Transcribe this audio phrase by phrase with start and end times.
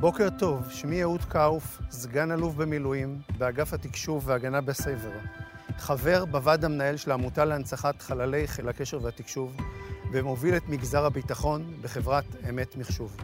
[0.00, 5.10] בוקר טוב, שמי אהוד קאוף, סגן אלוף במילואים באגף התקשוב והגנה בסייבר.
[5.78, 9.56] חבר בוועד המנהל של העמותה להנצחת חללי חיל הקשר והתקשוב,
[10.12, 13.16] ומוביל את מגזר הביטחון בחברת אמת מחשוב.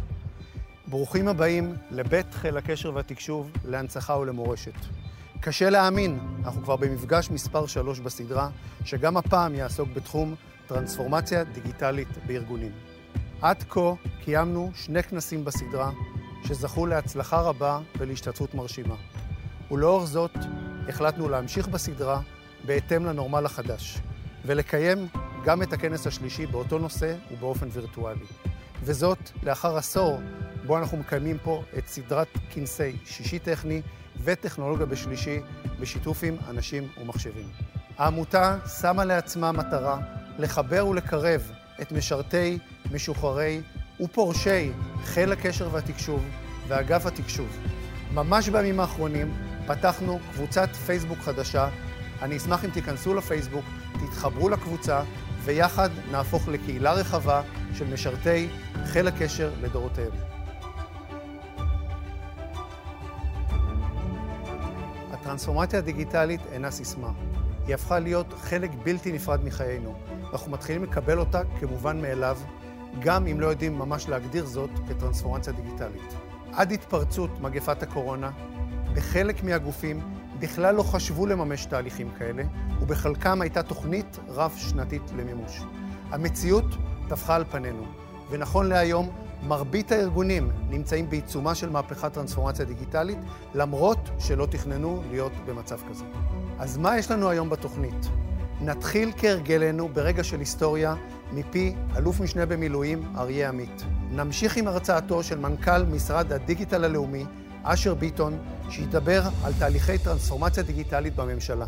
[0.87, 4.75] ברוכים הבאים לבית חיל הקשר והתקשוב להנצחה ולמורשת.
[5.41, 8.48] קשה להאמין, אנחנו כבר במפגש מספר 3 בסדרה,
[8.84, 10.34] שגם הפעם יעסוק בתחום
[10.66, 12.73] טרנספורמציה דיגיטלית בארגונים.
[13.43, 13.93] עד כה
[14.25, 15.91] קיימנו שני כנסים בסדרה,
[16.45, 18.95] שזכו להצלחה רבה ולהשתתפות מרשימה.
[19.70, 20.37] ולאור זאת,
[20.88, 22.20] החלטנו להמשיך בסדרה
[22.66, 23.98] בהתאם לנורמל החדש,
[24.45, 25.09] ולקיים
[25.45, 28.24] גם את הכנס השלישי באותו נושא ובאופן וירטואלי.
[28.82, 30.20] וזאת לאחר עשור
[30.66, 33.82] בו אנחנו מקיימים פה את סדרת כנסי שישי טכני
[34.24, 35.40] וטכנולוגיה בשלישי
[35.80, 37.48] בשיתוף עם אנשים ומחשבים.
[37.98, 39.98] העמותה שמה לעצמה מטרה
[40.38, 41.51] לחבר ולקרב
[41.82, 42.59] את משרתי,
[42.93, 43.60] משוחררי
[44.02, 44.73] ופורשי
[45.05, 46.24] חיל הקשר והתקשוב
[46.69, 47.56] ואגף התקשוב.
[48.15, 49.34] ממש בימים האחרונים
[49.66, 51.68] פתחנו קבוצת פייסבוק חדשה.
[52.23, 55.02] אני אשמח אם תיכנסו לפייסבוק, תתחברו לקבוצה,
[55.45, 57.43] ויחד נהפוך לקהילה רחבה
[57.74, 58.49] של משרתי
[58.85, 60.13] חיל הקשר לדורותיהם.
[65.12, 67.10] הטרנספורמציה הדיגיטלית אינה סיסמה.
[67.66, 69.94] היא הפכה להיות חלק בלתי נפרד מחיינו.
[70.32, 72.38] אנחנו מתחילים לקבל אותה כמובן מאליו,
[73.00, 76.15] גם אם לא יודעים ממש להגדיר זאת כטרנספורמציה דיגיטלית.
[76.53, 78.31] עד התפרצות מגפת הקורונה,
[78.94, 80.00] בחלק מהגופים
[80.38, 82.43] בכלל לא חשבו לממש תהליכים כאלה,
[82.81, 85.62] ובחלקם הייתה תוכנית רב-שנתית למימוש.
[86.10, 86.65] המציאות
[87.09, 87.82] טפחה על פנינו,
[88.31, 89.10] ונכון להיום,
[89.43, 93.19] מרבית הארגונים נמצאים בעיצומה של מהפכת טרנספורמציה דיגיטלית,
[93.54, 96.04] למרות שלא תכננו להיות במצב כזה.
[96.59, 98.09] אז מה יש לנו היום בתוכנית?
[98.65, 100.94] נתחיל כהרגלנו ברגע של היסטוריה
[101.32, 103.82] מפי אלוף משנה במילואים אריה עמית.
[104.10, 107.25] נמשיך עם הרצאתו של מנכ"ל משרד הדיגיטל הלאומי,
[107.62, 108.38] אשר ביטון,
[108.71, 111.66] שידבר על תהליכי טרנספורמציה דיגיטלית בממשלה.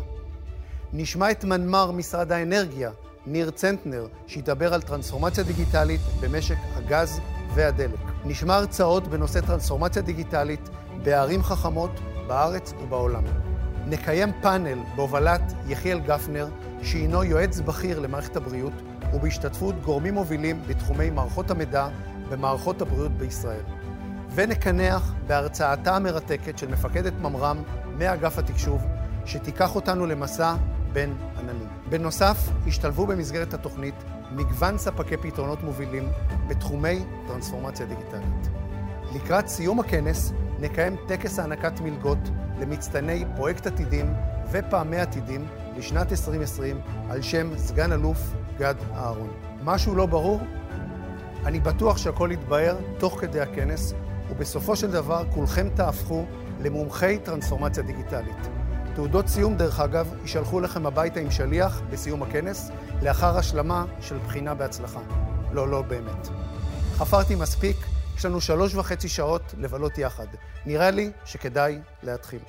[0.93, 2.91] נשמע את מנמ"ר משרד האנרגיה,
[3.25, 7.19] ניר צנטנר, שידבר על טרנספורמציה דיגיטלית במשק הגז
[7.55, 7.99] והדלק.
[8.25, 10.69] נשמע הרצאות בנושא טרנספורמציה דיגיטלית
[11.03, 11.91] בערים חכמות
[12.27, 13.23] בארץ ובעולם.
[13.87, 16.47] נקיים פאנל בהובלת יחיאל גפנר,
[16.81, 18.73] שהינו יועץ בכיר למערכת הבריאות,
[19.13, 21.87] ובהשתתפות גורמים מובילים בתחומי מערכות המידע
[22.29, 23.61] במערכות הבריאות בישראל.
[24.35, 27.63] ונקנח בהרצאתה המרתקת של מפקדת ממר"ם
[27.97, 28.85] מאגף התקשוב,
[29.25, 30.55] שתיקח אותנו למסע
[30.93, 31.67] בין עננים.
[31.89, 32.37] בנוסף,
[32.67, 33.95] השתלבו במסגרת התוכנית
[34.31, 36.09] מגוון ספקי פתרונות מובילים
[36.47, 38.49] בתחומי טרנספורמציה דיגיטלית.
[39.15, 42.29] לקראת סיום הכנס נקיים טקס הענקת מלגות
[42.59, 44.13] למצטייני פרויקט עתידים
[44.51, 48.19] ופעמי עתידים לשנת 2020 על שם סגן אלוף
[48.57, 49.31] גד אהרון.
[49.63, 50.41] משהו לא ברור?
[51.45, 53.93] אני בטוח שהכל יתבהר תוך כדי הכנס,
[54.29, 56.25] ובסופו של דבר כולכם תהפכו
[56.61, 58.47] למומחי טרנספורמציה דיגיטלית.
[58.95, 64.53] תעודות סיום, דרך אגב, יישלחו לכם הביתה עם שליח בסיום הכנס, לאחר השלמה של בחינה
[64.53, 64.99] בהצלחה.
[65.51, 66.27] לא, לא באמת.
[66.95, 67.77] חפרתי מספיק,
[68.17, 70.27] יש לנו שלוש וחצי שעות לבלות יחד.
[70.65, 72.39] נראה לי שכדאי להתחיל.